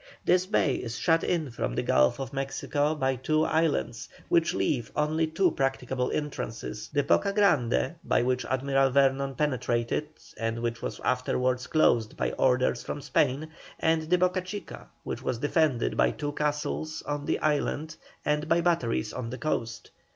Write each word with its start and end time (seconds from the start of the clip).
This 0.25 0.47
bay 0.47 0.77
is 0.77 0.97
shut 0.97 1.23
in 1.23 1.51
from 1.51 1.75
the 1.75 1.83
Gulf 1.83 2.19
of 2.19 2.33
Mexico 2.33 2.95
by 2.95 3.15
two 3.15 3.43
islands, 3.43 4.09
which 4.29 4.51
leave 4.51 4.91
only 4.95 5.27
two 5.27 5.51
practicable 5.51 6.09
entrances 6.11 6.89
the 6.91 7.03
Boca 7.03 7.31
Grande, 7.31 7.93
by 8.03 8.23
which 8.23 8.43
Admiral 8.45 8.89
Vernon 8.89 9.35
penetrated, 9.35 10.07
and 10.39 10.63
which 10.63 10.81
was 10.81 10.99
afterwards 11.01 11.67
closed 11.67 12.17
by 12.17 12.31
orders 12.31 12.81
from 12.83 12.99
Spain, 12.99 13.49
and 13.79 14.09
the 14.09 14.17
Boca 14.17 14.41
Chica, 14.41 14.87
which 15.03 15.21
was 15.21 15.37
defended 15.37 15.95
by 15.95 16.09
two 16.09 16.31
castles 16.31 17.03
on 17.03 17.27
the 17.27 17.37
island 17.37 17.95
and 18.25 18.49
by 18.49 18.59
batteries 18.59 19.13
on 19.13 19.29
the 19.29 19.37
coast. 19.37 19.91